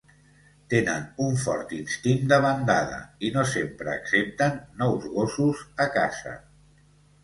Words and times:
Tenen 0.73 1.03
un 1.25 1.37
fort 1.41 1.75
instint 1.81 2.25
de 2.33 2.41
bandada 2.47 2.99
i 3.29 3.33
no 3.37 3.47
sempre 3.53 3.95
accepten 4.01 4.61
nous 4.83 5.09
gossos 5.17 5.67
a 5.89 5.93
casa. 6.01 6.39